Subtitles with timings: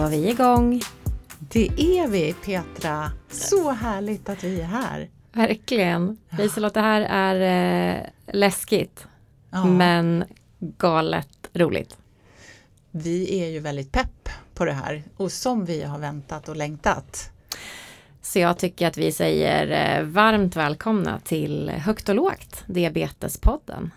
[0.00, 0.80] Var vi igång.
[1.38, 3.12] Det är vi Petra!
[3.30, 5.08] Så härligt att vi är här.
[5.32, 6.18] Verkligen.
[6.30, 9.06] Liselott, det här är eh, läskigt.
[9.50, 10.24] Ja, Men
[10.58, 11.98] galet roligt.
[12.90, 17.30] Vi är ju väldigt pepp på det här och som vi har väntat och längtat.
[18.22, 23.90] Så jag tycker att vi säger eh, varmt välkomna till Högt och lågt, Diabetespodden.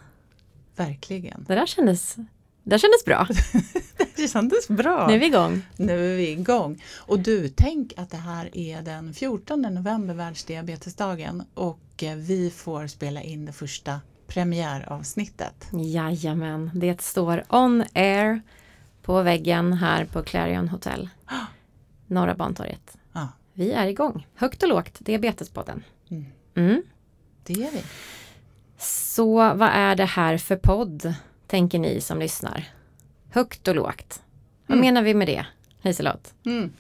[0.76, 1.46] Verkligen.
[1.48, 2.24] Det där kändes, det
[2.64, 3.28] där kändes bra.
[4.18, 5.08] Det kändes bra.
[5.08, 5.62] Nu är vi igång.
[5.78, 6.84] Nu är vi igång.
[6.96, 12.88] Och du, tänk att det här är den 14 november, världsdiabetesdagen och eh, vi får
[12.88, 15.68] spela in det första premiäravsnittet.
[15.74, 18.42] Jajamän, det står on air
[19.02, 21.10] på väggen här på Clarion Hotel.
[22.08, 22.98] Norra Bantorget.
[23.14, 24.28] Ja, Vi är igång.
[24.36, 25.84] Högt och lågt, Diabetespodden.
[26.10, 26.26] Mm.
[26.56, 26.84] Mm.
[27.44, 27.84] det är vi.
[28.78, 31.14] Så vad är det här för podd,
[31.48, 32.68] tänker ni som lyssnar?
[33.34, 34.22] Högt och lågt.
[34.68, 34.86] Vad Mm.
[34.86, 35.46] menar vi med det,
[35.82, 36.34] Liselott?
[36.46, 36.74] Mm.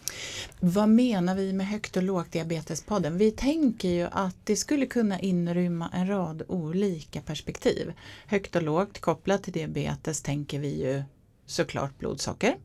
[0.59, 3.17] Vad menar vi med högt och lågt diabetespodden?
[3.17, 7.93] Vi tänker ju att det skulle kunna inrymma en rad olika perspektiv.
[8.25, 11.03] Högt och lågt kopplat till diabetes tänker vi ju
[11.45, 12.55] såklart blodsocker.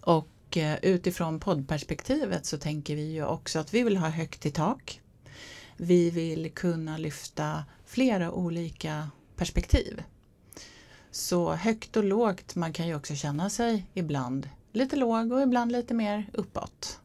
[0.00, 4.50] Och eh, utifrån poddperspektivet så tänker vi ju också att vi vill ha högt i
[4.50, 5.00] tak.
[5.76, 10.02] Vi vill kunna lyfta flera olika perspektiv.
[11.14, 15.72] Så högt och lågt, man kan ju också känna sig ibland lite låg och ibland
[15.72, 17.00] lite mer uppåt.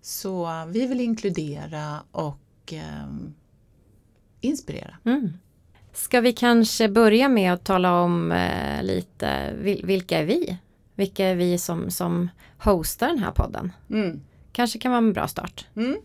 [0.00, 3.06] Så vi vill inkludera och eh,
[4.40, 4.96] inspirera.
[5.04, 5.32] Mm.
[5.92, 10.58] Ska vi kanske börja med att tala om eh, lite, vil- vilka är vi?
[10.94, 12.28] Vilka är vi som, som
[12.58, 13.72] hostar den här podden?
[13.90, 14.20] Mm.
[14.52, 15.66] Kanske kan vara en bra start.
[15.76, 15.96] Mm,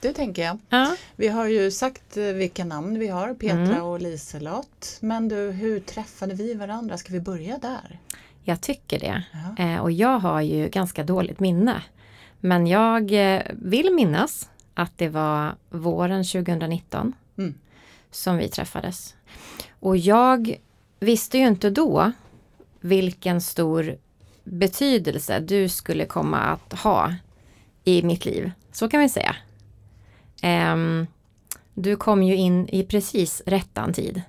[0.00, 0.58] det tänker jag.
[0.68, 0.96] Ja.
[1.16, 3.82] Vi har ju sagt eh, vilka namn vi har, Petra Mm.
[3.82, 4.98] och Liselott.
[5.00, 6.96] Men du, hur träffade vi varandra?
[6.98, 7.98] Ska vi börja där?
[8.42, 9.22] Jag tycker det.
[9.56, 9.64] Ja.
[9.64, 11.82] Eh, och jag har ju ganska dåligt minne.
[12.40, 17.54] Men jag eh, vill minnas att det var våren 2019 Mm.
[18.10, 19.14] som vi träffades.
[19.80, 20.56] Och jag
[21.00, 22.12] visste ju inte då
[22.80, 23.96] vilken stor
[24.44, 27.14] betydelse du skulle komma att ha
[27.84, 28.52] i mitt liv.
[28.72, 29.36] Så kan vi säga.
[30.42, 31.06] Ehm,
[31.74, 34.22] du kom ju in i precis rättan tid.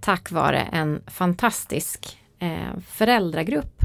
[0.00, 3.82] Tack vare en fantastisk eh, föräldragrupp.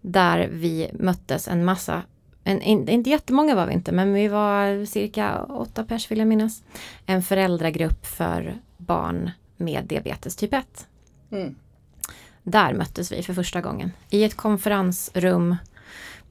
[0.00, 2.02] Där vi möttes en massa,
[2.44, 6.28] en, in, inte jättemånga var vi inte, men vi var cirka åtta pers vill jag
[6.28, 6.62] minnas.
[7.06, 10.86] En föräldragrupp för barn med diabetes typ 1.
[11.30, 11.54] Mm.
[12.42, 13.92] Där möttes vi för första gången.
[14.10, 15.56] I ett konferensrum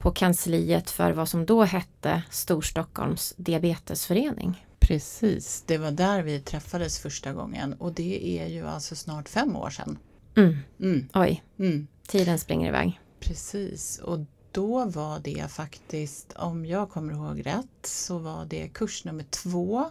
[0.02, 4.66] på kansliet för vad som då hette Storstockholms diabetesförening.
[4.78, 9.56] Precis, det var där vi träffades första gången och det är ju alltså snart fem
[9.56, 9.98] år sedan.
[10.36, 10.56] Mm.
[10.80, 11.08] Mm.
[11.14, 11.86] Oj, Mm.
[12.08, 13.00] tiden springer iväg.
[13.20, 14.18] Precis, och
[14.52, 19.90] då var det faktiskt, om jag kommer ihåg rätt, så var det kurs nummer två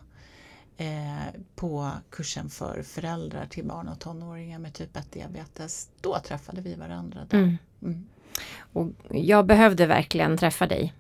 [0.78, 5.90] eh, på kursen för föräldrar till barn och tonåringar med typ 1 diabetes.
[6.02, 7.58] Då träffade vi varandra där.
[8.74, 8.88] Mm.
[8.88, 8.96] Mm.
[9.10, 10.94] Och jag behövde verkligen träffa dig.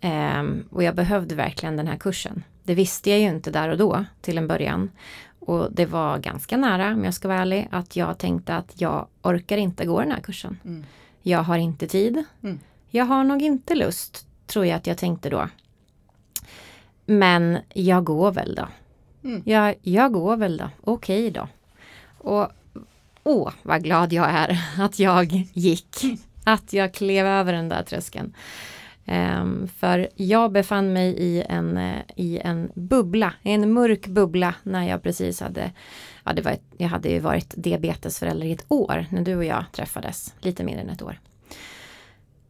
[0.00, 2.44] Ehm, och jag behövde verkligen den här kursen.
[2.62, 4.90] Det visste jag ju inte där och då till en början.
[5.38, 9.06] Och det var ganska nära, om jag ska vara ärlig, att jag tänkte att jag
[9.22, 10.58] orkar inte gå den här kursen.
[10.64, 10.84] Mm.
[11.22, 12.24] Jag har inte tid.
[12.42, 12.60] Mm.
[12.90, 15.48] Jag har nog inte lust, tror jag att jag tänkte då.
[17.06, 18.68] Men jag går väl då.
[19.24, 19.42] Mm.
[19.46, 20.70] Jag, jag går väl då.
[20.84, 21.48] Okej då.
[22.18, 22.48] Och
[23.24, 25.96] åh, vad glad jag är att jag gick.
[26.48, 28.34] Att jag klev över den där tröskeln.
[29.06, 34.88] Um, för jag befann mig i en, eh, i en bubbla, en mörk bubbla när
[34.88, 35.72] jag precis hade,
[36.24, 39.44] ja det var ett, jag hade ju varit diabetesförälder i ett år när du och
[39.44, 41.20] jag träffades, lite mer än ett år.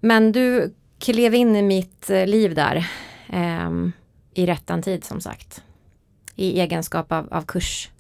[0.00, 2.90] Men du klev in i mitt eh, liv där
[3.66, 3.92] um,
[4.34, 5.62] i rättan tid som sagt.
[6.34, 7.90] I egenskap av, av kurs,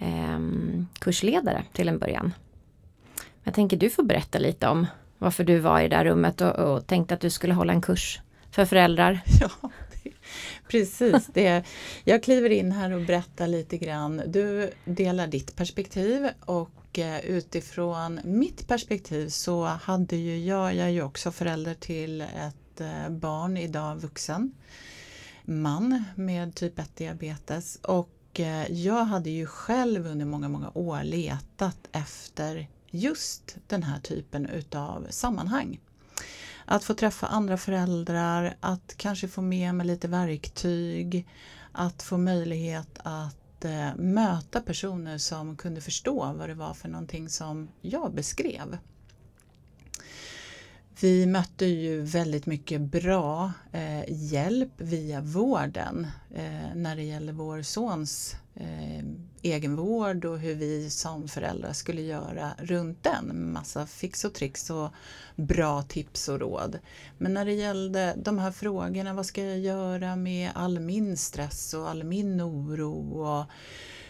[0.00, 2.34] um, kursledare till en början.
[3.42, 4.86] Jag tänker du får berätta lite om
[5.18, 7.82] varför du var i det där rummet och, och tänkte att du skulle hålla en
[7.82, 8.20] kurs
[8.50, 9.20] för föräldrar.
[9.40, 9.70] Ja,
[10.02, 10.12] det,
[10.68, 11.26] precis.
[11.34, 11.64] Det,
[12.04, 14.22] jag kliver in här och berättar lite grann.
[14.26, 20.90] Du delar ditt perspektiv och eh, utifrån mitt perspektiv så hade ju jag, jag är
[20.90, 24.52] ju också förälder till ett eh, barn, idag vuxen
[25.48, 31.02] man med typ 1 diabetes och eh, jag hade ju själv under många, många år
[31.02, 35.80] letat efter just den här typen utav sammanhang.
[36.64, 41.28] Att få träffa andra föräldrar, att kanske få med mig lite verktyg,
[41.72, 47.28] att få möjlighet att eh, möta personer som kunde förstå vad det var för någonting
[47.28, 48.78] som jag beskrev.
[51.00, 57.62] Vi mötte ju väldigt mycket bra eh, hjälp via vården eh, när det gäller vår
[57.62, 59.04] sons eh,
[59.42, 63.52] egenvård och hur vi som föräldrar skulle göra runt den.
[63.52, 64.88] Massa fix och tricks och
[65.36, 66.78] bra tips och råd.
[67.18, 71.74] Men när det gällde de här frågorna, vad ska jag göra med all min stress
[71.74, 73.44] och all min oro och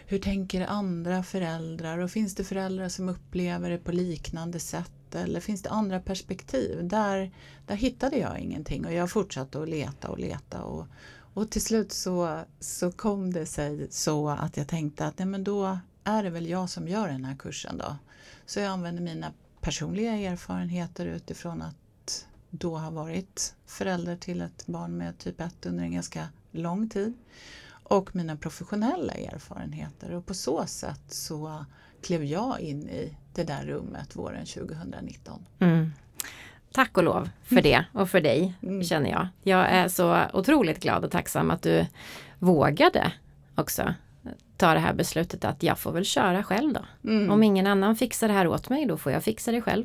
[0.06, 5.40] hur tänker andra föräldrar och finns det föräldrar som upplever det på liknande sätt eller
[5.40, 6.88] finns det andra perspektiv?
[6.88, 7.30] Där,
[7.66, 10.86] där hittade jag ingenting och jag fortsatte att leta och leta och,
[11.34, 15.44] och till slut så, så kom det sig så att jag tänkte att nej men
[15.44, 17.96] då är det väl jag som gör den här kursen då.
[18.46, 24.96] Så jag använde mina personliga erfarenheter utifrån att då ha varit förälder till ett barn
[24.96, 27.14] med typ 1 under en ganska lång tid
[27.88, 31.64] och mina professionella erfarenheter och på så sätt så
[32.02, 35.46] klev jag in i det där rummet våren 2019.
[35.58, 35.92] Mm.
[36.72, 38.82] Tack och lov för det och för dig mm.
[38.82, 39.28] känner jag.
[39.42, 41.86] Jag är så otroligt glad och tacksam att du
[42.38, 43.12] vågade
[43.54, 43.94] också
[44.56, 47.10] ta det här beslutet att jag får väl köra själv då.
[47.10, 47.30] Mm.
[47.30, 49.84] Om ingen annan fixar det här åt mig då får jag fixa det själv.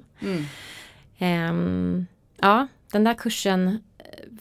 [1.20, 2.06] Um,
[2.38, 3.84] ja, den där kursen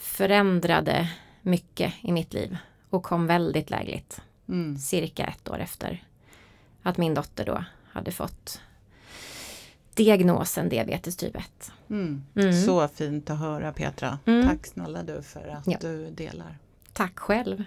[0.00, 1.08] förändrade
[1.42, 2.56] mycket i mitt liv
[2.90, 4.20] och kom väldigt lägligt.
[4.48, 4.78] Mm.
[4.78, 6.02] Cirka ett år efter
[6.82, 8.60] att min dotter då hade fått
[9.94, 11.72] diagnosen diabetes typ 1.
[11.90, 12.22] Mm.
[12.34, 12.52] Mm.
[12.52, 14.18] Så fint att höra Petra.
[14.26, 14.48] Mm.
[14.48, 15.78] Tack snälla du för att ja.
[15.80, 16.58] du delar.
[16.92, 17.64] Tack själv.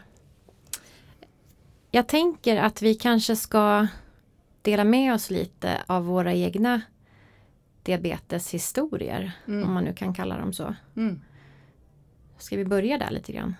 [1.91, 3.87] Jag tänker att vi kanske ska
[4.61, 6.81] dela med oss lite av våra egna
[7.83, 9.31] diabeteshistorier.
[9.47, 9.67] Mm.
[9.67, 10.75] Om man nu kan kalla dem så.
[10.95, 11.21] Mm.
[12.37, 13.55] Ska vi börja där lite grann?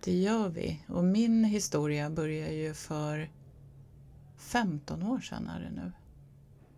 [0.00, 0.80] Det gör vi.
[0.88, 3.30] Och min historia börjar ju för
[4.38, 5.92] 15 år sedan är det nu.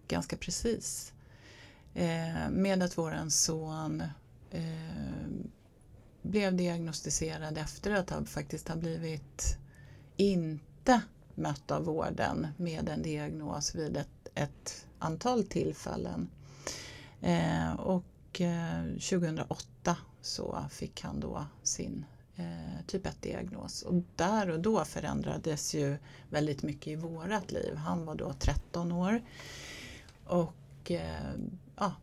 [0.09, 1.13] Ganska precis.
[1.95, 4.03] Eh, med att våran son
[4.51, 5.27] eh,
[6.23, 9.59] blev diagnostiserad efter att han faktiskt ha blivit
[10.17, 11.01] inte
[11.35, 16.31] mött av vården med en diagnos vid ett, ett antal tillfällen.
[17.21, 22.05] Eh, och eh, 2008 så fick han då sin
[22.37, 23.83] eh, typ 1-diagnos.
[23.83, 25.97] Och där och då förändrades ju
[26.31, 27.75] väldigt mycket i vårat liv.
[27.77, 29.23] Han var då 13 år
[30.27, 31.35] och eh,
[31.77, 31.95] ja,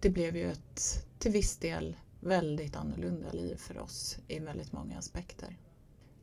[0.00, 4.98] det blev ju ett till viss del väldigt annorlunda liv för oss i väldigt många
[4.98, 5.56] aspekter.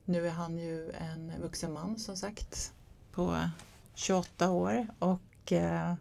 [0.06, 2.74] Nu är han ju en vuxen man som sagt
[3.12, 3.50] på
[3.96, 5.94] 28 år och eh,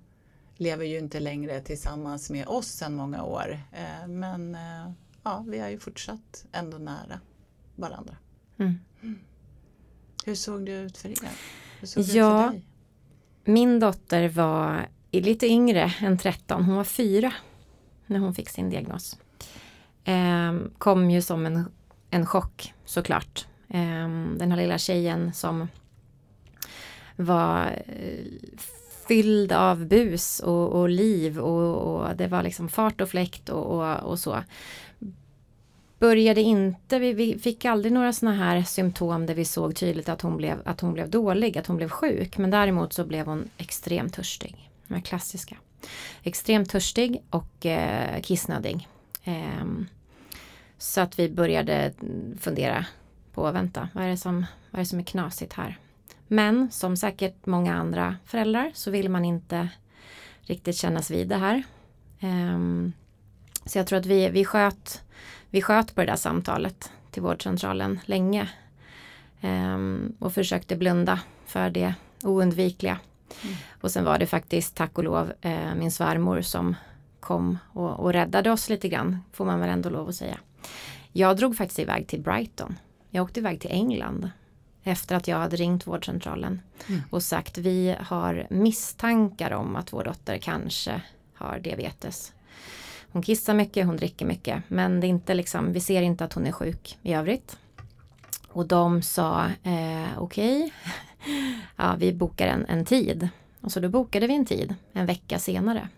[0.57, 3.61] lever ju inte längre tillsammans med oss sedan många år.
[3.73, 4.93] Eh, men eh,
[5.23, 7.21] ja, vi är ju fortsatt ändå nära
[7.77, 8.17] varandra.
[8.57, 8.75] Mm.
[9.03, 9.19] Mm.
[10.25, 11.33] Hur såg det ut för er?
[11.81, 12.67] Hur såg det ja, ut för dig?
[13.45, 17.33] Min dotter var lite yngre än 13, hon var fyra
[18.07, 19.19] när hon fick sin diagnos.
[20.05, 21.65] Eh, kom ju som en,
[22.11, 23.47] en chock såklart.
[23.69, 25.69] Eh, den här lilla tjejen som
[27.17, 28.27] var eh,
[29.09, 33.65] fylld av bus och, och liv och, och, det var liksom fart och fläkt och,
[33.65, 34.43] och, och så
[36.03, 40.23] började inte, vi, vi fick aldrig några sådana här symptom där vi såg tydligt att
[40.23, 42.39] hon, blev, att hon blev dålig, att hon blev sjuk.
[42.39, 44.71] Men däremot så blev hon extremt törstig.
[44.87, 45.57] De här klassiska.
[46.23, 48.89] Extremt törstig och eh, kissnödig.
[49.25, 49.65] Eh,
[50.79, 51.93] så att vi började
[52.41, 52.87] fundera
[53.35, 55.79] på, vänta, vad är, det som, vad är det som är knasigt här?
[56.29, 59.69] Men som säkert många andra föräldrar så vill man inte
[60.41, 61.63] riktigt kännas vid det här.
[62.23, 62.93] Um,
[63.67, 65.03] så jag tror att vi, vi sköt
[65.53, 68.49] vi sköt på det där samtalet till vårdcentralen länge.
[69.41, 72.99] Um, och försökte blunda för det oundvikliga.
[73.43, 73.57] Mm.
[73.81, 76.77] Och sen var det faktiskt tack och lov eh, min svärmor som
[77.21, 80.39] kom och, och räddade oss lite grann, får man väl ändå lov att säga.
[81.13, 82.79] Jag drog faktiskt iväg till Brighton.
[83.11, 84.31] Jag åkte iväg till England
[84.83, 87.01] efter att jag hade ringt vårdcentralen mm.
[87.11, 91.03] och sagt vi har misstankar om att vår dotter kanske
[91.35, 92.33] har diabetes.
[93.13, 96.33] Hon kissar mycket, hon dricker mycket men det är inte liksom, vi ser inte att
[96.33, 97.57] hon är sjuk i övrigt.
[98.49, 100.71] Och de sa eh, okej, okay.
[101.77, 103.29] ja vi bokar en, en tid.
[103.61, 105.89] Och så då bokade vi en tid en vecka senare.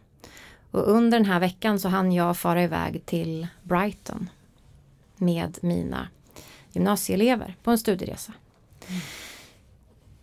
[0.71, 4.31] Och under den här veckan så hann jag fara iväg till Brighton
[5.17, 6.09] med mina
[6.73, 8.33] gymnasieelever på en studieresa.
[8.89, 9.01] Mm.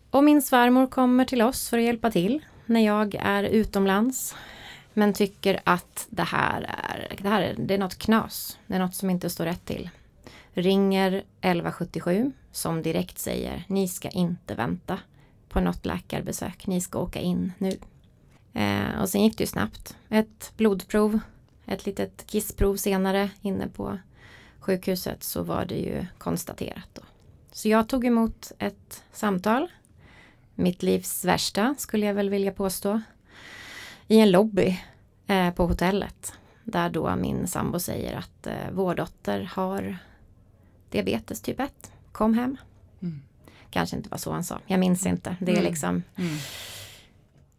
[0.09, 4.35] Och min svärmor kommer till oss för att hjälpa till när jag är utomlands.
[4.93, 8.59] Men tycker att det här är, det här är, det är något knas.
[8.67, 9.89] Det är något som inte står rätt till.
[10.53, 14.99] Ringer 1177 som direkt säger ni ska inte vänta
[15.49, 16.67] på något läkarbesök.
[16.67, 17.77] Ni ska åka in nu.
[18.53, 19.97] Eh, och sen gick det ju snabbt.
[20.09, 21.19] Ett blodprov
[21.71, 23.97] ett litet kissprov senare inne på
[24.59, 26.89] sjukhuset så var det ju konstaterat.
[26.93, 27.01] Då.
[27.51, 29.67] Så jag tog emot ett samtal.
[30.55, 33.01] Mitt livs värsta skulle jag väl vilja påstå.
[34.11, 34.79] I en lobby
[35.27, 36.33] eh, på hotellet.
[36.63, 39.97] Där då min sambo säger att eh, vår dotter har
[40.89, 41.91] diabetes typ 1.
[42.11, 42.57] Kom hem.
[43.01, 43.21] Mm.
[43.69, 44.59] Kanske inte var så han sa.
[44.65, 45.35] Jag minns inte.
[45.39, 45.69] Det är Mm.
[45.69, 46.03] liksom.
[46.15, 46.37] Mm.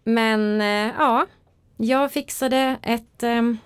[0.04, 1.26] Men eh, ja,
[1.76, 3.58] jag fixade ett ehm,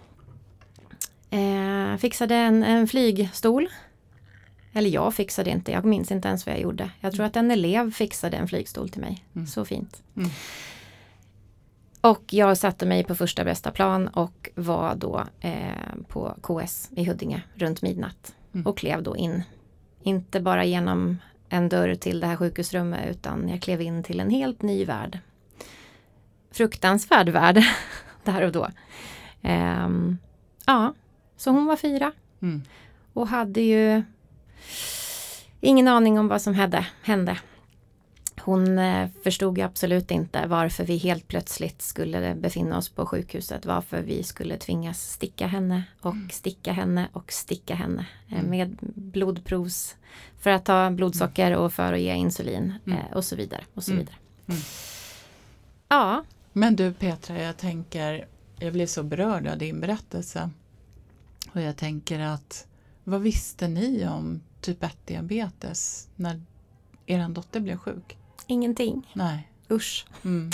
[1.30, 3.68] eh, fixade en, en flygstol.
[4.72, 6.90] Eller jag fixade inte, jag minns inte ens vad jag gjorde.
[7.00, 9.24] Jag tror att en elev fixade en flygstol till mig.
[9.34, 9.46] Mm.
[9.46, 10.02] Så fint.
[10.16, 10.30] Mm.
[12.10, 17.04] Och jag satte mig på första bästa plan och var då eh, på KS i
[17.04, 18.34] Huddinge runt midnatt.
[18.54, 18.66] Mm.
[18.66, 19.42] Och klev då in.
[20.02, 24.30] Inte bara genom en dörr till det här sjukhusrummet utan jag klev in till en
[24.30, 25.18] helt ny värld.
[26.50, 27.62] Fruktansvärd värld
[28.24, 28.68] där och då.
[29.42, 30.18] Ehm,
[30.66, 30.94] ja,
[31.36, 32.62] så hon var fyra Mm.
[33.12, 34.02] och hade ju
[35.60, 36.86] ingen aning om vad som hände.
[37.02, 37.38] hände.
[38.46, 43.66] Hon eh, förstod absolut inte varför vi helt plötsligt skulle befinna oss på sjukhuset.
[43.66, 48.06] Varför vi skulle tvingas sticka henne och sticka henne och sticka henne.
[48.28, 48.50] eh, Mm.
[48.50, 49.96] Med blodprovs
[50.38, 52.98] för att ta blodsocker och för att ge insulin Mm.
[52.98, 53.64] eh, och så vidare.
[53.74, 54.04] Och så Mm.
[54.04, 54.16] vidare.
[54.48, 54.60] Mm.
[55.88, 58.26] Ja, Men du Petra, jag tänker,
[58.58, 60.50] jag blev så berörd av din berättelse.
[61.52, 62.66] Och jag tänker att,
[63.04, 66.42] vad visste ni om typ 1 diabetes när
[67.06, 68.16] er dotter blev sjuk?
[68.46, 69.10] Ingenting.
[69.12, 69.48] Nej.
[69.70, 70.06] Usch.
[70.24, 70.50] Mm.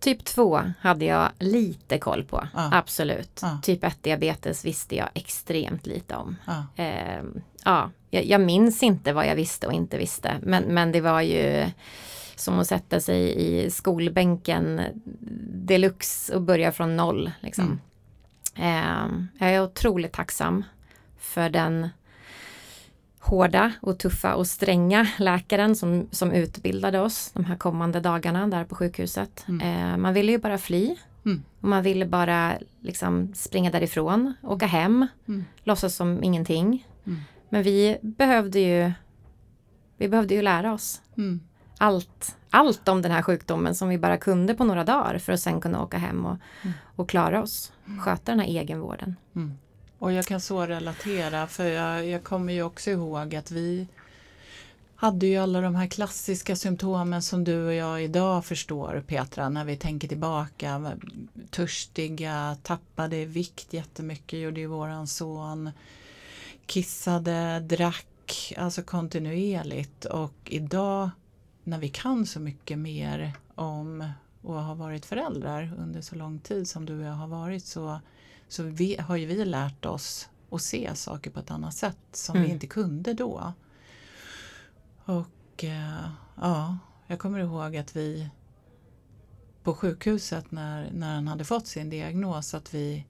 [0.00, 2.48] Typ 2 hade jag lite koll på.
[2.54, 2.70] Ja.
[2.72, 3.40] Absolut.
[3.42, 3.58] Ja.
[3.62, 6.36] Typ 1 diabetes visste jag extremt lite om.
[6.46, 6.84] Ja.
[6.84, 7.22] Eh,
[7.64, 10.36] ja, jag, jag minns inte vad jag visste och inte visste.
[10.42, 11.66] Men, men det var ju
[12.36, 14.80] som att sätta sig i skolbänken
[15.54, 17.32] deluxe och börja från noll.
[17.40, 17.80] Liksom.
[18.54, 19.06] Eh,
[19.38, 20.64] jag är otroligt tacksam
[21.18, 21.88] för den
[23.24, 28.64] hårda och tuffa och stränga läkaren som, som utbildade oss de här kommande dagarna där
[28.64, 29.44] på sjukhuset.
[29.48, 29.90] Mm.
[29.92, 30.96] Eh, man ville ju bara fly.
[31.24, 31.42] Mm.
[31.60, 35.44] Och man ville bara liksom springa därifrån, åka hem, Mm.
[35.64, 36.86] låtsas som ingenting.
[37.06, 37.20] Mm.
[37.48, 38.92] Men vi behövde ju
[39.96, 41.40] vi behövde ju lära oss Mm.
[41.78, 45.40] allt, allt om den här sjukdomen som vi bara kunde på några dagar för att
[45.40, 46.74] sen kunna åka hem och, Mm.
[46.96, 47.72] och klara oss.
[48.00, 49.16] Sköta den här egenvården.
[49.36, 49.52] Mm.
[50.02, 53.86] Och jag kan så relatera för jag, jag kommer ju också ihåg att vi
[54.94, 59.64] hade ju alla de här klassiska symptomen som du och jag idag förstår Petra när
[59.64, 60.92] vi tänker tillbaka.
[61.50, 65.70] Törstiga, tappade i vikt jättemycket gjorde ju våran son.
[66.66, 71.10] Kissade, drack, alltså kontinuerligt och idag
[71.64, 76.68] när vi kan så mycket mer om och har varit föräldrar under så lång tid
[76.68, 78.00] som du och jag har varit så
[78.52, 82.36] så vi, har ju vi lärt oss att se saker på ett annat sätt som
[82.36, 82.46] Mm.
[82.48, 83.52] vi inte kunde då.
[85.04, 86.08] Och eh,
[86.40, 88.28] ja, jag kommer ihåg att vi
[89.62, 93.06] på sjukhuset när, när han hade fått sin diagnos att vi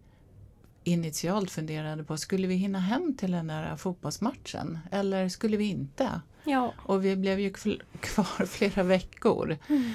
[0.85, 6.21] initialt funderade på skulle vi hinna hem till den där fotbollsmatchen eller skulle vi inte?
[6.45, 6.73] Ja.
[6.79, 9.59] Och vi blev ju kv- kvar flera veckor.
[9.69, 9.93] Mm.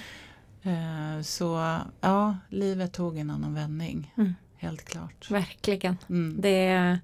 [1.18, 4.14] Eh, så ja, livet tog en annan vändning.
[4.18, 4.34] Mm.
[4.58, 5.32] Helt klart.
[5.32, 5.98] Verkligen.
[6.10, 6.36] Mm.
[6.42, 7.00] Det,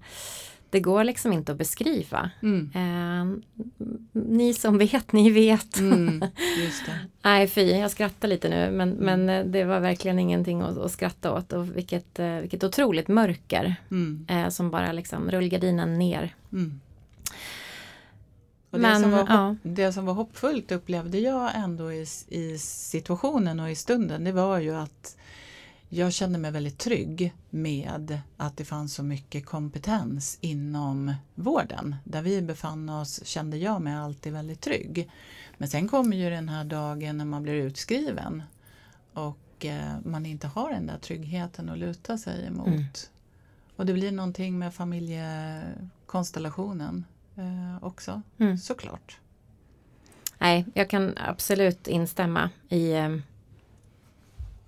[0.70, 2.30] det går liksom inte att beskriva.
[2.42, 2.72] Mm.
[2.76, 3.38] Eh,
[4.12, 5.78] ni som vet, ni vet.
[5.80, 6.26] Mm.
[7.24, 9.06] Nej fy, jag skrattar lite nu men, Mm.
[9.26, 13.08] men eh, det var verkligen ingenting att, att skratta åt och vilket, eh, vilket otroligt
[13.08, 14.26] mörker Mm.
[14.30, 16.36] eh, som bara liksom rullgardinen ner.
[16.52, 16.80] Mm.
[18.70, 19.56] Och det, Men, som var ja.
[19.64, 24.60] det som var hoppfullt upplevde jag ändå i, i situationen och i stunden det var
[24.60, 25.18] ju att
[25.96, 31.96] jag kände mig väldigt trygg med att det fanns så mycket kompetens inom vården.
[32.04, 35.10] Där vi befann oss kände jag mig alltid väldigt trygg.
[35.58, 38.44] Men sen kommer ju den här dagen när man blir utskriven
[39.14, 42.68] och eh, man inte har den där tryggheten att luta sig emot.
[42.68, 42.84] Mm.
[43.76, 48.58] Och det blir någonting med familjekonstellationen eh, också Mm.
[48.58, 49.18] såklart.
[50.38, 53.18] Nej, jag kan absolut instämma i eh,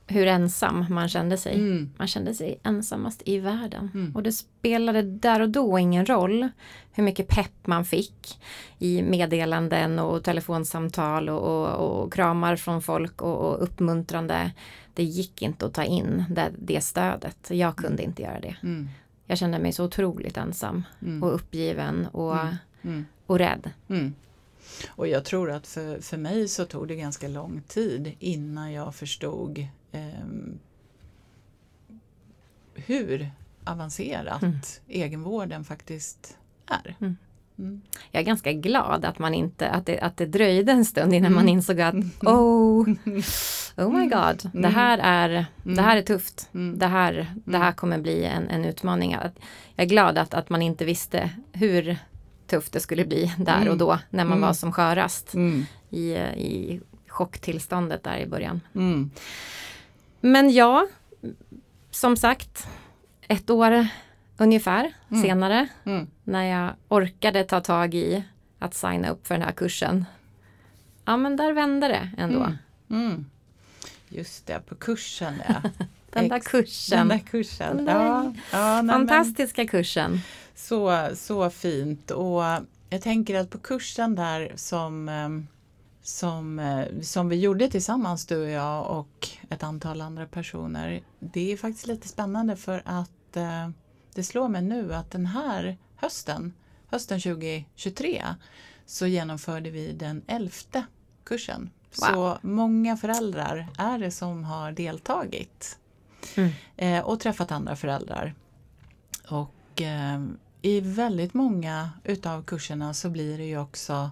[0.08, 1.56] hur ensam man kände sig.
[1.56, 1.92] Mm.
[1.98, 3.92] Man kände sig ensammast i världen.
[3.94, 4.16] Mm.
[4.16, 6.50] Och det spelade där och då ingen roll
[6.92, 8.40] hur mycket pepp man fick
[8.80, 14.52] i meddelanden och telefonsamtal och, och, och kramar från folk och, och uppmuntrande.
[14.94, 17.38] Det gick inte att ta in det, det stödet.
[17.50, 18.56] Jag kunde inte göra det.
[18.64, 18.90] Mm.
[19.26, 21.24] Jag kände mig så otroligt ensam Mm.
[21.24, 22.56] och uppgiven och, Mm.
[22.84, 23.06] Mm.
[23.26, 23.70] och rädd.
[24.90, 28.96] Och jag tror att för, för mig så tog det ganska lång tid innan jag
[28.96, 29.68] förstod
[32.76, 33.32] hur
[33.64, 34.56] avancerat Mm.
[34.88, 36.38] egenvården faktiskt
[36.68, 36.96] är.
[37.02, 37.18] Mm.
[37.60, 37.82] Mm.
[38.12, 41.26] Jag är ganska glad att man inte, att det, att det dröjde en stund innan
[41.32, 41.36] Mm.
[41.36, 42.90] man insåg att oh,
[43.78, 46.50] oh my god, det här är, det här är tufft.
[46.54, 46.80] Mm.
[46.80, 49.12] Det här, det här kommer bli en, en utmaning.
[49.12, 49.32] Jag
[49.76, 51.98] är glad att, att man inte visste hur
[52.48, 53.70] tufft det skulle bli där Mm.
[53.70, 54.42] och då när man Mm.
[54.48, 55.66] var som skörast Mm.
[55.90, 58.62] i, i chocktillståndet där i början.
[60.26, 60.88] Men ja,
[61.92, 62.68] som sagt,
[63.28, 63.88] ett år
[64.38, 65.24] ungefär Mm.
[65.24, 66.08] senare Mm.
[66.24, 68.24] när jag orkade ta tag i
[68.60, 70.06] att signa upp för den här kursen.
[71.06, 72.40] Ja men där vände det ändå.
[72.44, 72.56] Mm.
[72.90, 73.26] Mm.
[74.10, 75.56] Just det, på kursen ja.
[76.10, 76.98] Den där kursen.
[76.98, 77.76] Den där kursen.
[77.78, 80.20] Den där ja, ja, nej, men Fantastiska kursen.
[80.56, 82.44] Så, så fint och
[82.90, 85.30] jag tänker att på kursen där som, eh,
[86.06, 91.04] som, eh, som vi gjorde tillsammans du och jag och ett antal andra personer.
[91.20, 93.70] Det är faktiskt lite spännande för att eh,
[94.14, 96.54] det slår mig nu att den här hösten,
[96.88, 98.24] hösten 2023,
[98.86, 100.86] så genomförde vi den elfte
[101.24, 101.70] kursen.
[101.92, 105.78] Så många föräldrar är det som har deltagit
[106.36, 106.52] Mm.
[106.78, 108.34] eh, och träffat andra föräldrar.
[109.30, 110.24] Och eh,
[110.62, 114.12] i väldigt många utav kurserna så blir det ju också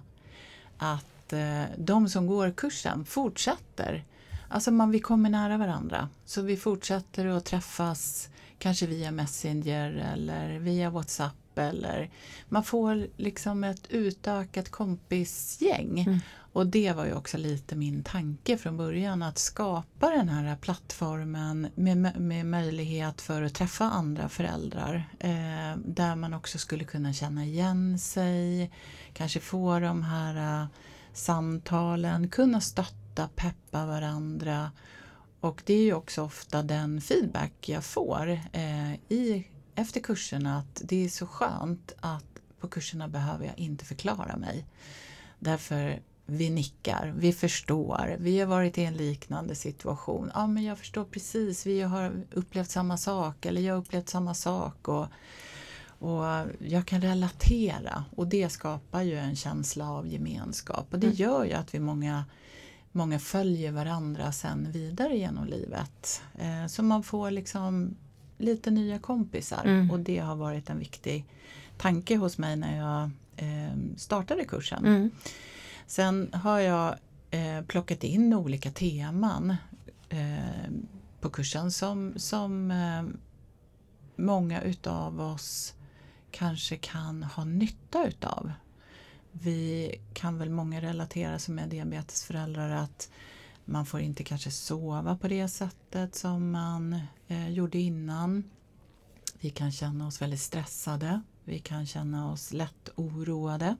[0.78, 4.04] att eh, de som går kursen fortsätter.
[4.48, 6.08] Alltså man, vi kommer nära varandra.
[6.24, 8.28] Så vi fortsätter att träffas
[8.58, 12.10] kanske via Messenger eller via WhatsApp eller
[12.48, 16.00] man får liksom ett utökat kompisgäng.
[16.00, 16.18] Mm.
[16.54, 21.68] Och det var ju också lite min tanke från början att skapa den här plattformen
[21.74, 27.44] med, med möjlighet för att träffa andra föräldrar eh, där man också skulle kunna känna
[27.44, 28.70] igen sig,
[29.12, 30.66] kanske få de här eh,
[31.14, 34.70] samtalen, kunna stötta, peppa varandra.
[35.40, 40.82] Och det är ju också ofta den feedback jag får eh, i, efter kurserna att
[40.84, 42.24] det är så skönt att
[42.60, 44.66] på kurserna behöver jag inte förklara mig.
[45.38, 50.30] Därför vi nickar, vi förstår, vi har varit i en liknande situation.
[50.34, 54.34] Ja, men jag förstår precis, vi har upplevt samma sak eller jag har upplevt samma
[54.34, 54.88] sak.
[54.88, 55.06] Och,
[56.04, 61.16] och jag kan relatera och det skapar ju en känsla av gemenskap och det Mm.
[61.16, 62.24] gör ju att vi många,
[62.92, 66.22] många följer varandra sen vidare genom livet.
[66.38, 67.96] Eh, så man får liksom
[68.38, 69.90] lite nya kompisar Mm.
[69.90, 71.24] och det har varit en viktig
[71.78, 74.86] tanke hos mig när jag eh, startade kursen.
[74.86, 75.10] Mm.
[75.86, 76.94] Sen har jag
[77.30, 79.56] eh, plockat in olika teman
[81.20, 82.72] på kursen som, som
[84.16, 85.74] många utav oss
[86.34, 88.52] kanske kan ha nytta utav.
[89.32, 93.10] Vi kan väl många relatera som är diabetesföräldrar att
[93.64, 98.44] man får inte kanske sova på det sättet som man eh, gjorde innan.
[99.40, 101.20] Vi kan känna oss väldigt stressade.
[101.44, 103.76] Vi kan känna oss lätt oroade.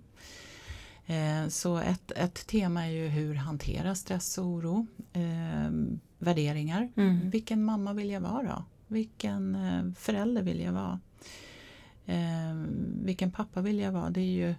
[1.07, 4.87] Eh, Så ett, ett tema är ju hur hantera stress och oro.
[5.13, 5.71] Eh,
[6.19, 6.93] värderingar.
[6.97, 7.31] Mm.
[7.31, 8.65] Vilken mamma vill jag vara?
[8.87, 11.01] Vilken eh, förälder vill jag vara?
[12.07, 12.55] Eh,
[13.05, 14.11] vilken pappa vill jag vara?
[14.11, 14.55] Det är ju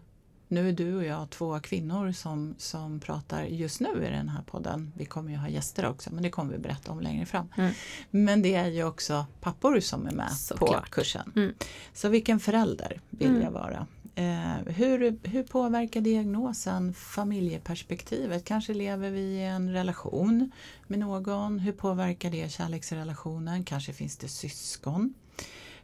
[0.48, 4.42] nu är du och jag två kvinnor som, som pratar just nu i den här
[4.42, 4.92] podden.
[4.96, 7.48] Vi kommer ju ha gäster också men det kommer vi berätta om längre fram.
[7.58, 7.72] Mm.
[8.12, 10.90] Men det är ju också pappor som är med på Såklart.
[10.90, 11.32] kursen.
[11.36, 11.54] Mm.
[11.94, 13.42] Så vilken förälder vill Mm.
[13.42, 13.88] jag vara?
[14.16, 18.46] Eh, hur, hur påverkar diagnosen familjeperspektivet?
[18.46, 20.52] Kanske lever vi i en relation
[20.88, 21.60] med någon.
[21.60, 23.64] Hur påverkar det kärleksrelationen?
[23.64, 25.14] Kanske finns det syskon.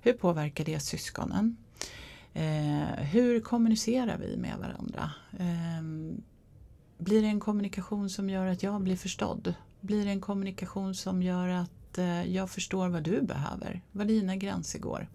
[0.01, 1.57] Hur påverkar det syskonen?
[2.33, 5.11] Eh, hur kommunicerar vi med varandra?
[5.39, 5.83] Eh,
[6.97, 9.53] blir det en kommunikation som gör att jag blir förstådd?
[9.81, 13.81] Blir det en kommunikation som gör att eh, jag förstår vad du behöver?
[13.91, 15.09] Var dina gränser går?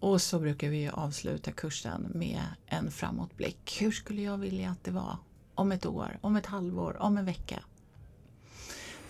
[0.00, 3.76] Och så brukar vi avsluta kursen med en framåtblick.
[3.80, 5.16] Hur skulle jag vilja att det var
[5.54, 7.62] om ett år, om ett halvår, om en vecka?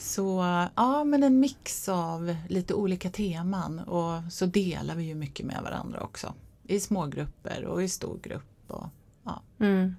[0.04, 5.46] Så ja, men en mix av lite olika teman och så delar vi ju mycket
[5.46, 6.34] med varandra också.
[6.66, 8.64] I små grupper och i stor grupp.
[8.68, 8.86] Och,
[9.24, 9.42] ja.
[9.60, 9.96] Mm.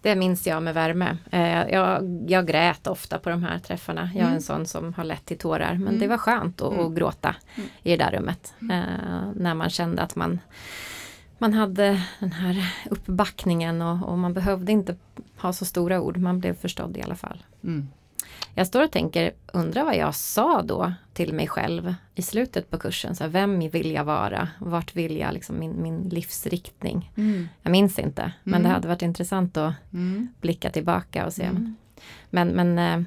[0.00, 1.16] Det minns jag med värme.
[1.32, 4.10] Eh, jag, jag grät ofta på de här träffarna.
[4.14, 4.34] Jag är Mm.
[4.34, 5.74] en sån som har lätt till tårar.
[5.74, 5.98] Men Mm.
[5.98, 6.86] det var skönt att, Mm.
[6.86, 7.68] att gråta Mm.
[7.82, 8.54] i det där rummet.
[8.60, 10.40] Eh, när man kände att man,
[11.38, 14.96] man hade den här uppbackningen och, och man behövde inte
[15.38, 16.16] ha så stora ord.
[16.16, 17.42] Man blev förstådd i alla fall.
[17.64, 17.88] Mm.
[18.54, 22.78] Jag står och tänker, undrar vad jag sa då till mig själv i slutet på
[22.78, 23.16] kursen.
[23.16, 24.48] Så här, vem vill jag vara?
[24.58, 27.12] Vart vill jag liksom min, min livsriktning?
[27.16, 27.48] Mm.
[27.62, 28.62] Jag minns inte, men Mm.
[28.62, 30.28] det hade varit intressant att Mm.
[30.40, 31.42] blicka tillbaka och se.
[31.44, 31.76] Mm.
[32.30, 33.06] Men, men eh,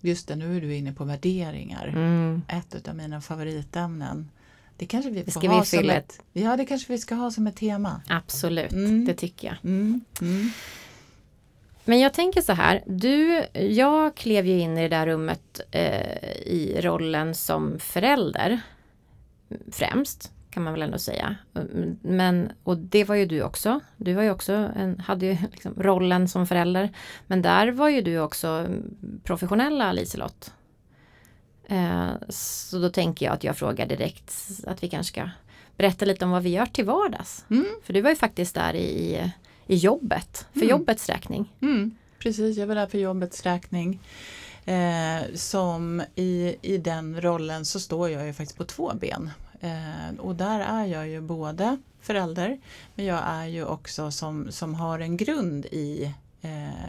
[0.00, 1.86] Just det, nu är du inne på värderingar.
[1.88, 4.30] mm, Ett av mina favoritämnen
[4.76, 7.14] Det kanske vi får ska ha vi som fylla ett, Ja, det kanske vi ska
[7.14, 8.02] ha som ett tema.
[8.08, 9.04] Absolut, Mm.
[9.04, 9.56] det tycker jag.
[11.84, 16.28] Men jag tänker så här, du, jag klev ju in i det där rummet eh,
[16.46, 18.60] i rollen som förälder
[19.72, 21.36] främst kan man väl ändå säga.
[22.02, 23.80] Men, och det var ju du också.
[23.96, 26.90] Du var ju också en, hade ju liksom rollen som förälder.
[27.26, 28.66] Men där var ju du också
[29.22, 30.52] professionella Liselott.
[31.66, 34.34] Eh, så då tänker jag att jag frågar direkt
[34.66, 35.30] att vi kanske ska
[35.76, 37.44] berätta lite om vad vi gör till vardags.
[37.50, 37.66] Mm.
[37.82, 39.32] För du var ju faktiskt där i,
[39.66, 40.68] i jobbet, för Mm.
[40.70, 41.52] jobbets räkning.
[41.60, 44.00] Mm, precis, jag var där för jobbets räkning.
[44.64, 49.30] Eh, som i, i den rollen så står jag ju faktiskt på två ben.
[49.60, 52.60] Eh, och där är jag ju både förälder
[52.94, 56.84] men jag är ju också som, som har en grund i eh,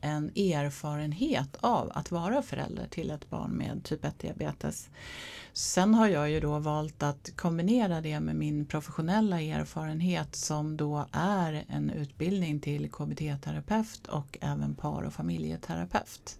[0.00, 4.88] en erfarenhet av att vara förälder till ett barn med typ 1 diabetes.
[5.52, 11.06] Sen har jag ju då valt att kombinera det med min professionella erfarenhet som då
[11.12, 16.38] är en utbildning till KBT-terapeut och även par och familjeterapeut.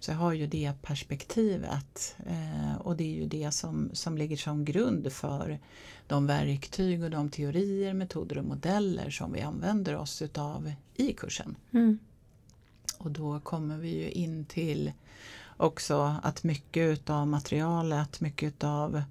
[0.00, 4.36] Så jag har ju det perspektivet eh, och det är ju det som, som ligger
[4.36, 5.58] som grund för
[6.06, 11.56] de verktyg och de teorier, metoder och modeller som vi använder oss utav i kursen.
[11.72, 11.98] Mm.
[12.98, 14.92] Och då kommer vi ju in till
[15.58, 19.02] också att mycket utav materialet, mycket utav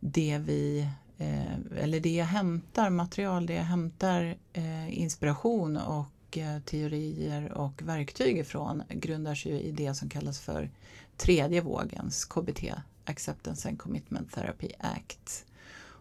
[0.00, 6.58] det vi eh, eller det jag hämtar material, det jag hämtar eh, inspiration och eh,
[6.60, 10.70] teorier och verktyg ifrån grundar sig ju i det som kallas för
[11.16, 12.64] tredje vågens KBT,
[13.04, 15.44] Acceptance and Commitment Therapy Act.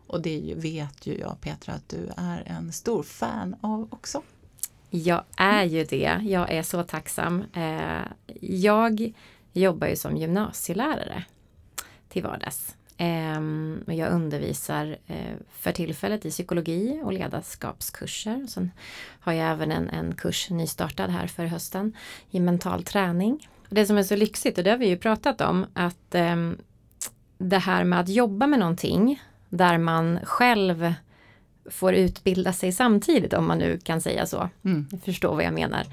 [0.08, 4.22] Och det vet ju jag Petra att du är en stor fan av också.
[4.90, 6.20] Jag är ju det.
[6.24, 7.44] Jag är så tacksam.
[7.54, 8.02] Eh,
[8.42, 9.14] jag
[9.54, 11.24] jobbar ju som gymnasielärare
[12.10, 12.76] till vardags.
[12.98, 13.42] Eh,
[13.96, 18.48] jag undervisar eh, för tillfället i psykologi och ledarskapskurser.
[18.48, 18.72] Sen
[19.20, 21.94] har jag även en, en kurs nystartad här för hösten
[22.30, 23.50] i mental träning.
[23.70, 26.58] Det som är så lyxigt, och det har vi ju pratat om, att ehm,
[27.38, 30.94] det här med att jobba med någonting där man själv
[31.70, 34.50] får utbilda sig samtidigt om man nu kan säga så.
[34.66, 34.88] Mm.
[34.92, 35.84] Ni förstår vad jag menar.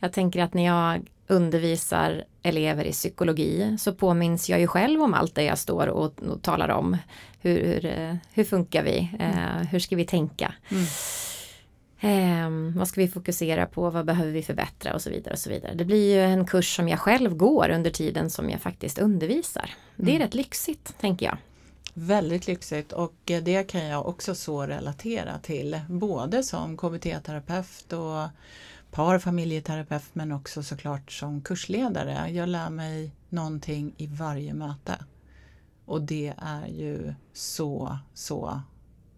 [0.00, 5.14] Jag tänker att när jag undervisar elever i psykologi så påminns jag ju själv om
[5.14, 6.96] allt det jag står och, och talar om.
[7.40, 9.10] Hur, hur, eh, hur funkar vi?
[9.20, 10.54] Eh, hur ska vi tänka?
[10.70, 10.84] Mm.
[12.02, 13.90] Eh, vad ska vi fokusera på?
[13.90, 14.94] Vad behöver vi förbättra?
[14.94, 15.32] Och så vidare.
[15.32, 15.74] och så vidare.
[15.74, 19.70] Det blir ju en kurs som jag själv går under tiden som jag faktiskt undervisar.
[19.96, 20.22] Det är Mm.
[20.26, 21.36] rätt lyxigt, tänker jag.
[21.94, 28.28] Väldigt lyxigt och det kan jag också så relatera till både som KBT-terapeut och
[28.90, 32.30] par familjeterapeut men också såklart som kursledare.
[32.30, 35.04] Jag lär mig någonting i varje möte.
[35.84, 38.60] Och det är ju så, så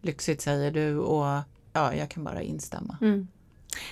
[0.03, 2.99] lyxigt säger du och ja, jag kan bara instämma.
[3.01, 3.29] Mm.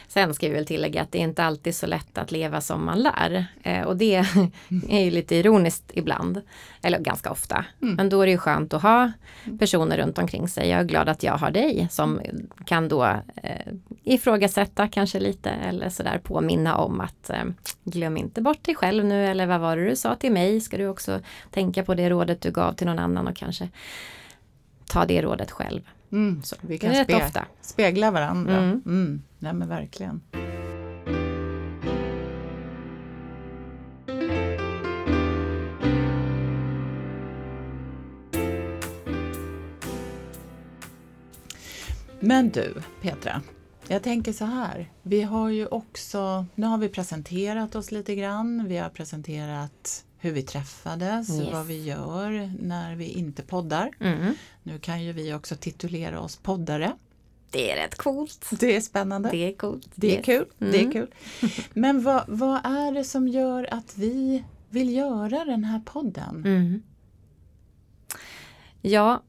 [0.08, 2.84] Sen ska vi väl tillägga att det är inte alltid så lätt att leva som
[2.84, 3.46] man lär.
[3.62, 4.14] Eh, och det
[4.88, 6.40] är ju lite ironiskt ibland.
[6.82, 7.64] Eller ganska ofta.
[7.82, 7.94] Mm.
[7.94, 9.12] Men då är det ju skönt att ha
[9.58, 10.68] personer runt omkring sig.
[10.68, 12.20] Jag är glad att jag har dig som
[12.64, 13.04] kan då
[13.42, 13.72] eh,
[14.04, 17.44] ifrågasätta kanske lite eller sådär påminna om att eh,
[17.84, 20.60] glöm inte bort dig själv nu eller vad var det du sa till mig?
[20.60, 23.68] Ska du också tänka på det rådet du gav till någon annan och kanske
[24.90, 25.80] ta det rådet själv.
[26.12, 26.42] Mm.
[26.42, 27.44] Så, Vi kan spe- ofta.
[27.60, 28.56] spegla varandra.
[28.56, 29.22] Mm.
[29.40, 30.20] Nej men verkligen.
[42.20, 43.42] Men du Petra,
[43.88, 44.90] jag tänker så här.
[45.02, 48.68] Vi har ju också, nu har vi presenterat oss lite grann.
[48.68, 51.52] Vi har presenterat hur vi träffades, Yes.
[51.52, 53.90] vad vi gör när vi inte poddar.
[54.00, 54.34] Mm.
[54.62, 56.92] Nu kan ju vi också titulera oss poddare.
[57.50, 58.46] Det är rätt coolt.
[58.60, 59.30] Det är spännande.
[59.30, 59.88] Det är coolt.
[59.94, 60.44] Det är kul.
[60.58, 60.92] Det är Mm.
[60.92, 61.10] kul.
[61.72, 66.36] Men vad, vad är det som gör att vi vill göra den här podden?
[66.46, 66.82] Mm.
[68.82, 69.22] Ja,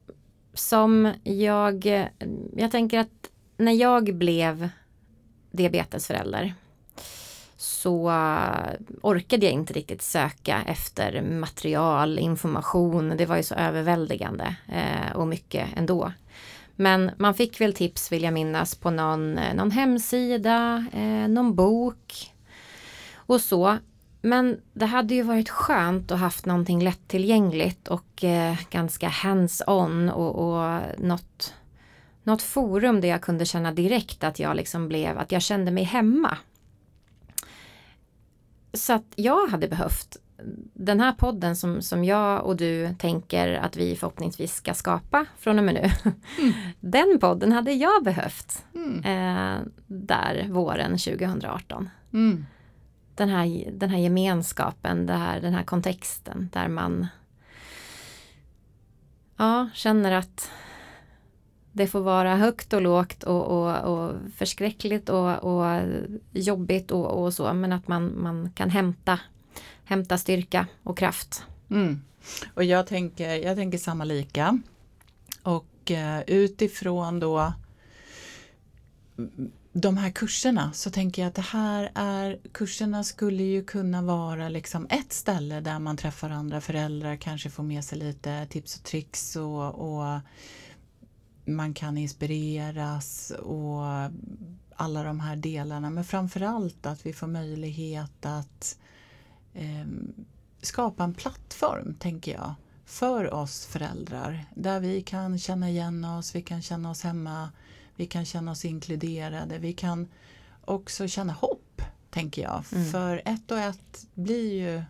[0.54, 1.86] som jag,
[2.56, 4.68] jag tänker att när jag blev
[5.50, 6.54] diabetesförälder
[7.56, 8.12] så
[9.02, 13.14] orkade jag inte riktigt söka efter material, information.
[13.18, 16.12] Det var ju så överväldigande eh, och mycket ändå.
[16.82, 21.54] Men man fick väl tips vill jag minnas på någon, eh, någon hemsida, eh, någon
[21.54, 22.32] bok
[23.14, 23.78] och så.
[24.22, 30.34] Men det hade ju varit skönt att haft någonting lättillgängligt och eh, ganska hands-on och,
[30.34, 31.54] och något,
[32.22, 35.84] något forum där jag kunde känna direkt att jag liksom blev, att jag kände mig
[35.84, 36.38] hemma.
[38.72, 40.16] Så att jag hade behövt
[40.74, 45.58] den här podden som, som jag och du tänker att vi förhoppningsvis ska skapa från
[45.58, 46.12] och med nu.
[46.38, 46.52] Mm.
[46.80, 48.98] Den podden hade jag behövt mm.
[48.98, 51.88] eh, där våren 2018.
[52.12, 52.46] Mm.
[53.14, 57.06] Den, här, den här gemenskapen, det här, den här kontexten där man
[59.36, 60.50] ja, känner att
[61.72, 65.82] det får vara högt och lågt och, och, och förskräckligt och, och
[66.32, 69.18] jobbigt och, och, så men att man, man kan hämta,
[69.84, 71.44] hämta styrka och kraft.
[71.70, 72.02] Mm.
[72.54, 74.60] Och jag tänker, jag tänker samma lika.
[75.42, 77.52] Och eh, utifrån då
[79.72, 84.48] de här kurserna så tänker jag att det här är kurserna skulle ju kunna vara
[84.48, 88.82] liksom ett ställe där man träffar andra föräldrar, kanske får med sig lite tips och
[88.82, 90.20] tricks och, och
[91.44, 93.82] man kan inspireras och
[94.76, 98.78] alla de här delarna men framförallt att vi får möjlighet att
[99.54, 99.86] eh,
[100.62, 106.42] skapa en plattform, tänker jag, för oss föräldrar där vi kan känna igen oss, vi
[106.42, 107.50] kan känna oss hemma,
[107.96, 110.08] vi kan känna oss inkluderade, vi kan
[110.64, 112.64] också känna hopp, tänker jag.
[112.72, 112.90] Mm.
[112.90, 114.82] För ett och ett blir ju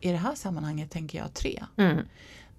[0.00, 1.64] i det här sammanhanget, tänker jag, tre.
[1.76, 2.06] Mm.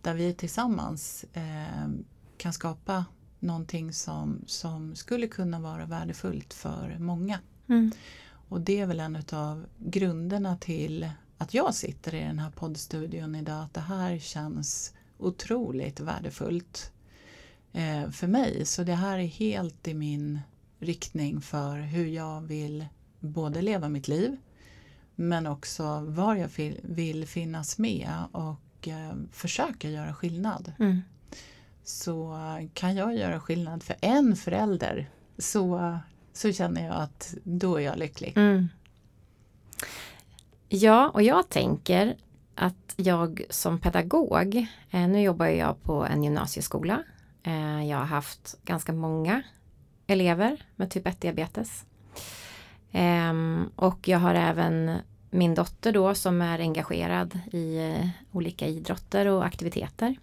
[0.01, 1.89] Där vi tillsammans eh,
[2.37, 3.05] kan skapa
[3.39, 7.39] någonting som, som skulle kunna vara värdefullt för många.
[7.67, 7.91] Mm.
[8.49, 11.09] Och det är väl en av grunderna till
[11.43, 13.63] att jag sitter i den här poddstudion idag.
[13.63, 16.91] Att det här känns otroligt värdefullt
[17.73, 18.65] eh, för mig.
[18.65, 20.39] Så det här är helt i min
[20.79, 22.85] riktning för hur jag vill
[23.19, 24.37] både leva mitt liv
[25.15, 26.49] men också var jag
[26.81, 30.73] vill finnas med och eh, försöka göra skillnad.
[30.79, 31.01] Mm
[31.83, 32.37] så
[32.73, 35.97] kan jag göra skillnad för en förälder så,
[36.33, 38.33] så känner jag att då är jag lycklig.
[38.37, 38.69] Mm.
[40.75, 42.15] Ja, och jag tänker
[42.55, 47.03] att jag som pedagog, eh, nu jobbar jag på en gymnasieskola.
[47.43, 49.43] Eh, jag har haft ganska många
[50.07, 51.85] elever med typ 1 diabetes.
[52.91, 53.33] Eh,
[53.75, 54.97] och jag har även
[55.29, 60.15] min dotter då som är engagerad i eh, olika idrotter och aktiviteter.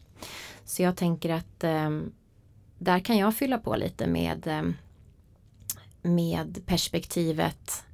[0.64, 1.90] Så jag tänker att eh,
[2.78, 4.62] där kan jag fylla på lite med, eh,
[6.02, 7.84] med perspektivet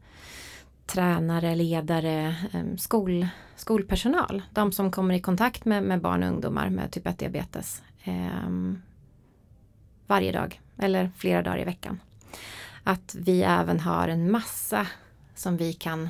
[0.86, 2.36] tränare, ledare,
[2.78, 4.42] skol, skolpersonal.
[4.50, 7.82] De som kommer i kontakt med, med barn och ungdomar med typ 1 diabetes.
[8.04, 8.50] Eh,
[10.06, 12.00] varje dag eller flera dagar i veckan.
[12.84, 14.86] Att vi även har en massa
[15.34, 16.08] som vi kan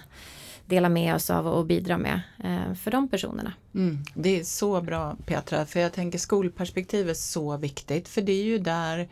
[0.66, 3.52] dela med oss av och bidra med eh, för de personerna.
[3.74, 8.32] Mm, det är så bra Petra, för jag tänker skolperspektivet är så viktigt för det
[8.32, 9.08] är ju där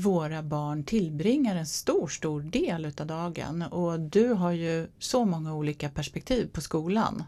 [0.00, 5.54] våra barn tillbringar en stor, stor del utav dagen och du har ju så många
[5.54, 7.24] olika perspektiv på skolan.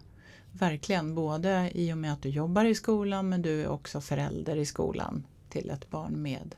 [0.52, 4.56] Verkligen, både i och med att du jobbar i skolan men du är också förälder
[4.56, 6.54] i skolan till ett barn med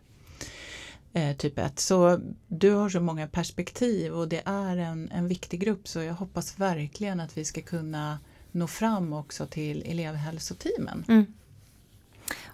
[1.12, 1.78] eh, typ 1.
[1.78, 6.14] Så du har så många perspektiv och det är en, en viktig grupp så jag
[6.14, 8.18] hoppas verkligen att vi ska kunna
[8.52, 11.04] nå fram också till elevhälsoteamen.
[11.08, 11.26] Mm.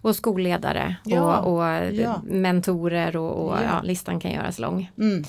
[0.01, 2.23] Och skolledare ja, och, och ja.
[2.25, 3.83] mentorer och, och ja.
[3.83, 4.91] listan kan göras lång.
[4.99, 5.25] Mm.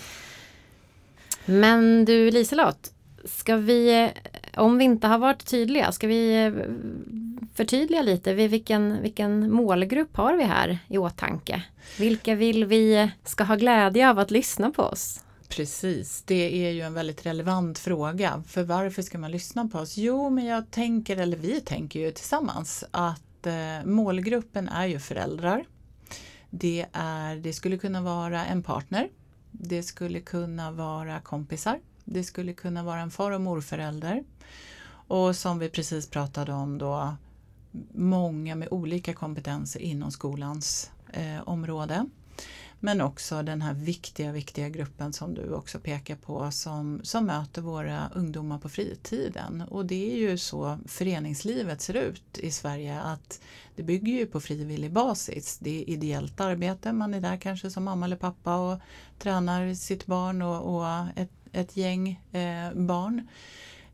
[1.46, 2.94] Men du Liselott,
[3.26, 4.10] ska vi,
[4.58, 6.54] om vi inte har varit tydliga, ska vi eh,
[7.54, 8.34] förtydliga lite?
[8.34, 11.64] Vilken, vilken målgrupp har vi här i åtanke?
[12.00, 15.24] Vilka vill vi ska ha glädje av att lyssna på oss?
[15.50, 18.44] Precis, det är ju en väldigt relevant fråga.
[18.48, 19.98] För varför ska man lyssna på oss?
[19.98, 25.66] Jo, men jag tänker, eller vi tänker ju tillsammans att eh, målgruppen är ju föräldrar.
[26.50, 29.10] Det, är, det skulle kunna vara en partner.
[29.52, 31.80] Det skulle kunna vara kompisar.
[32.06, 34.24] Det skulle kunna vara en far och morförälder.
[35.08, 37.16] Och som vi precis pratade om då,
[37.94, 42.06] många med olika kompetenser inom skolans eh, område.
[42.84, 47.62] Men också den här viktiga, viktiga gruppen som du också pekar på som, som möter
[47.62, 49.62] våra ungdomar på fritiden.
[49.62, 53.42] Och det är ju så föreningslivet ser ut i Sverige att
[53.76, 55.58] det bygger ju på frivillig basis.
[55.58, 58.80] Det är ideellt arbete, man är där kanske som mamma eller pappa och
[59.20, 63.28] tränar sitt barn och, och ett, ett gäng eh, barn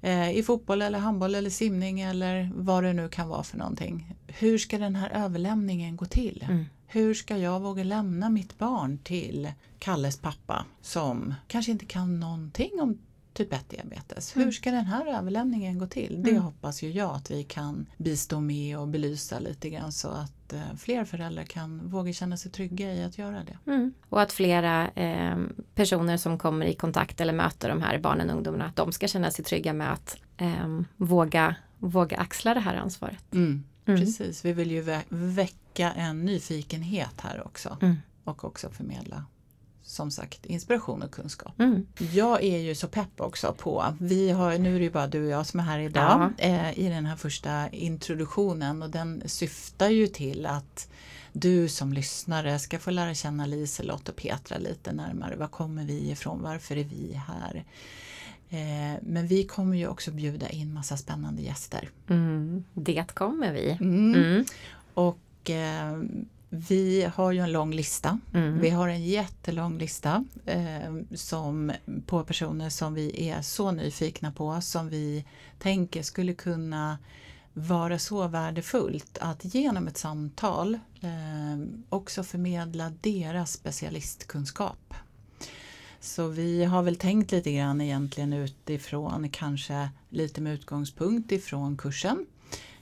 [0.01, 4.15] eh, i fotboll eller handboll eller simning eller vad det nu kan vara för någonting.
[4.27, 6.45] Hur ska den här överlämningen gå till?
[6.49, 6.65] Mm.
[6.87, 12.71] Hur ska jag våga lämna mitt barn till Kalles pappa som kanske inte kan någonting
[12.81, 12.97] om
[13.37, 14.35] typ 1-diabetes.
[14.35, 14.45] Mm.
[14.45, 16.23] Hur ska den här överlämningen gå till?
[16.23, 16.43] Det mm.
[16.43, 20.75] hoppas ju jag att vi kan bistå med och belysa lite grann så att eh,
[20.77, 23.71] fler föräldrar kan våga känna sig trygga i att göra det.
[23.71, 23.93] Mm.
[24.09, 25.37] Och att flera eh,
[25.75, 29.07] personer som kommer i kontakt eller möter de här barnen och ungdomarna, att de ska
[29.07, 33.23] känna sig trygga med att eh, våga, våga axla det här ansvaret.
[33.87, 33.99] Mm.
[33.99, 37.95] Precis, vi vill ju vä- väcka en nyfikenhet här också Mm.
[38.23, 39.25] och också förmedla
[39.83, 41.59] som sagt inspiration och kunskap.
[41.59, 41.87] Mm.
[42.13, 45.23] Jag är ju så pepp också på, vi har, nu är det ju bara du
[45.25, 49.89] och jag som är här idag eh, i den här första introduktionen och den syftar
[49.89, 50.89] ju till att
[51.33, 55.35] du som lyssnare ska få lära känna Liselott och Petra lite närmare.
[55.35, 56.41] Var kommer vi ifrån?
[56.41, 57.65] Varför är vi här?
[58.49, 61.89] Eh, men vi kommer ju också bjuda in massa spännande gäster.
[62.09, 62.63] Mm.
[62.73, 63.77] Det kommer vi.
[63.81, 64.15] Mm.
[64.15, 64.45] Mm.
[64.93, 66.01] Och eh,
[66.49, 68.19] vi har ju en lång lista.
[68.33, 68.59] Mm.
[68.59, 71.71] Vi har en jättelång lista eh, som,
[72.05, 75.25] på personer som vi är så nyfikna på som vi
[75.59, 76.97] tänker skulle kunna
[77.53, 84.93] vara så värdefullt att genom ett samtal eh, också förmedla deras specialistkunskap.
[85.99, 92.25] Så vi har väl tänkt lite grann egentligen utifrån kanske lite med utgångspunkt ifrån kursen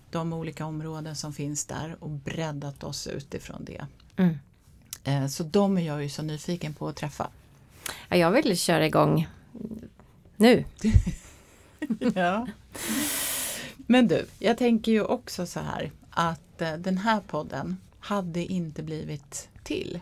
[0.09, 3.85] de olika områden som finns där och breddat oss utifrån det.
[4.15, 4.37] Mm.
[5.03, 7.29] Eh, Så de är jag ju så nyfiken på att träffa.
[8.09, 9.27] Ja, jag vill köra igång
[10.35, 10.65] nu.
[12.15, 12.47] Ja.
[13.77, 18.83] Men du, jag tänker ju också så här att eh, den här podden hade inte
[18.83, 19.99] blivit till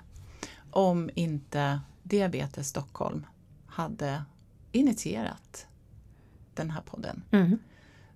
[0.71, 3.25] om inte Diabetes Stockholm
[3.67, 4.23] hade
[4.71, 5.67] initierat
[6.53, 7.23] den här podden.
[7.31, 7.59] Mm.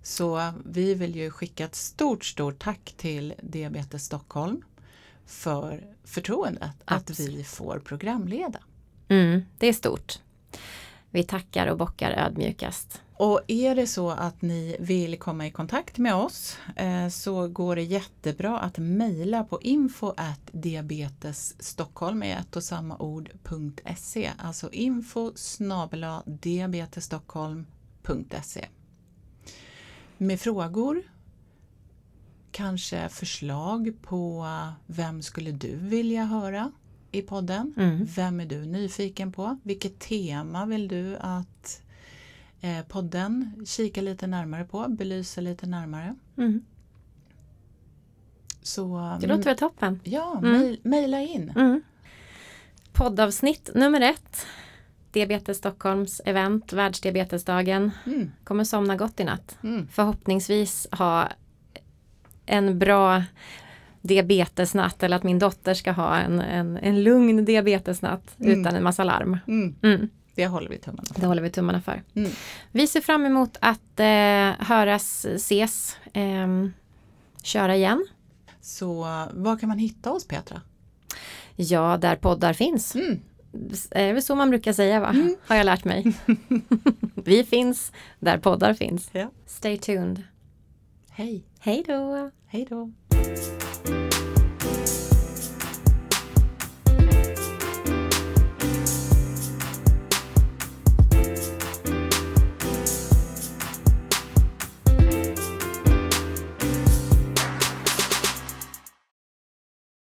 [0.02, 4.62] Så vi vill ju skicka ett stort, stort tack till Diabetes Stockholm
[5.26, 7.34] för förtroendet att Absolut.
[7.34, 8.58] vi får programleda.
[9.08, 9.42] Mm.
[9.58, 10.18] Det är stort.
[11.10, 13.02] Vi tackar och bockar ödmjukast.
[13.18, 17.76] Och är det så att ni vill komma i kontakt med oss eh, så går
[17.76, 20.14] det jättebra att mejla på info
[20.52, 24.30] diabetesstockholm med ett och samma ord.se.
[24.38, 28.66] Alltså info snabela diabetesstockholm.se.
[30.18, 31.02] Med frågor,
[32.50, 34.46] kanske förslag på
[34.86, 36.72] vem skulle du vilja höra
[37.12, 37.74] i podden?
[37.76, 38.04] Mm.
[38.04, 39.58] Vem är du nyfiken på?
[39.62, 41.82] Vilket tema vill du att
[42.60, 46.14] eh, podden kika lite närmare på, belysa lite närmare?
[46.38, 46.64] Mm.
[48.62, 50.00] Så Det låter väl toppen.
[50.04, 50.52] ja, Mm.
[50.60, 51.50] mejl, mejla in.
[51.56, 51.82] Mm.
[52.92, 54.46] Poddavsnitt nummer ett.
[55.12, 57.90] Diabetes Stockholms event, Världsdiabetesdagen.
[58.06, 59.58] Mm, Kommer somna gott i natt.
[59.62, 59.88] mm.
[59.92, 61.28] Förhoppningsvis ha
[62.46, 63.22] en bra
[64.02, 68.60] diabetesnatt eller att min dotter ska ha en, en, en lugn diabetesnatt Mm.
[68.60, 69.38] utan en massa larm.
[69.46, 70.08] Mm.
[70.38, 70.50] Mm.
[70.50, 71.20] Det håller vi tummarna för.
[71.20, 72.02] Det håller vi tummarna för.
[72.14, 72.30] Mm.
[72.72, 76.72] Vi ser fram emot att eh, höras, ses, ehm,
[77.42, 78.06] köra igen.
[78.60, 78.94] Så
[79.32, 80.60] var kan man hitta oss Petra?
[81.56, 82.94] Ja, där poddar finns.
[82.94, 83.20] Mm.
[83.90, 85.14] Är det väl så man brukar säga va?
[85.46, 86.14] Har jag lärt mig.
[87.14, 89.08] vi finns där poddar finns.
[89.12, 89.30] Ja.
[89.46, 90.22] Stay tuned.
[91.10, 92.30] Hej, Hej då!
[92.46, 92.92] hej då.